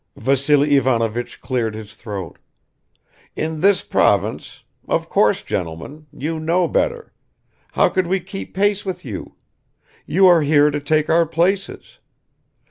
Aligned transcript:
Vassily 0.15 0.75
Ivanovich 0.77 1.41
cleared 1.41 1.75
his 1.75 1.93
throat. 1.93 2.39
"In 3.35 3.59
this 3.61 3.83
province... 3.83 4.63
of 4.87 5.09
course 5.09 5.43
gentlemen, 5.43 6.07
you 6.11 6.39
know 6.39 6.67
better; 6.67 7.13
how 7.73 7.87
could 7.87 8.07
we 8.07 8.19
keep 8.19 8.55
pace 8.55 8.83
with 8.83 9.05
you? 9.05 9.35
You 10.07 10.25
are 10.25 10.41
here 10.41 10.71
to 10.71 10.79
take 10.79 11.07
our 11.07 11.27
places. 11.27 11.99